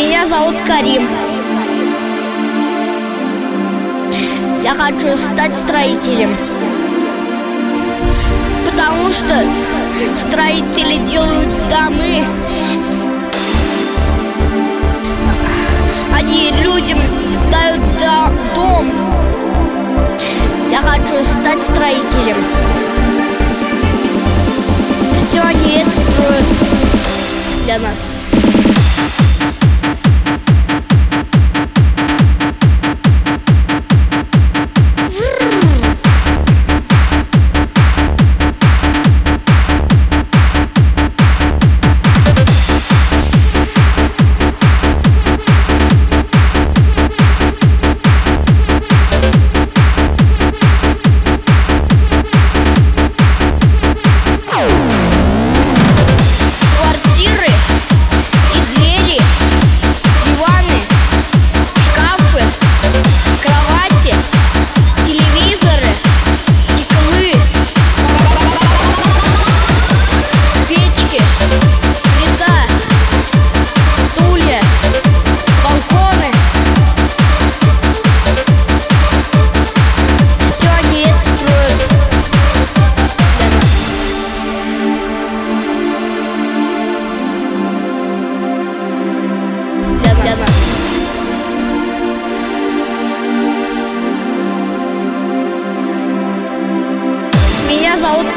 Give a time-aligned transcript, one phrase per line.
[0.00, 1.06] Меня зовут Карим.
[4.64, 6.34] Я хочу стать строителем.
[8.64, 9.44] Потому что
[10.16, 12.24] строители делают домы.
[16.16, 16.98] Они людям
[17.52, 18.90] дают до- дом.
[20.70, 22.36] Я хочу стать строителем.
[25.22, 26.44] Все они это строят
[27.66, 28.14] для нас.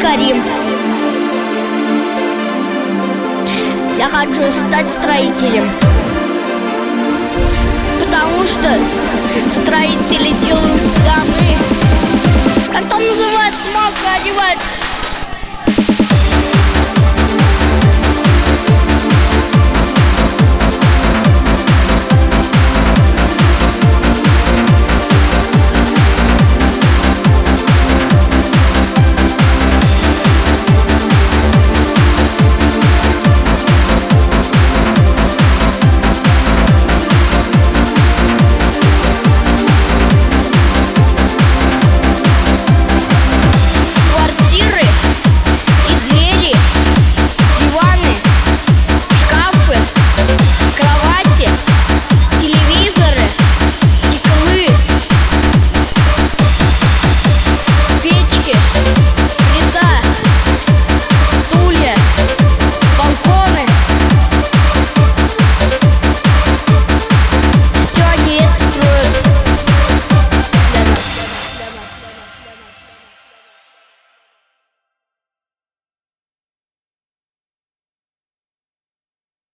[0.04, 0.44] Карим.
[3.98, 5.64] Я хочу стать строителем.
[8.02, 8.70] Потому что
[9.50, 11.56] строители делают домы.
[12.74, 14.60] Как там называется, мамка одевает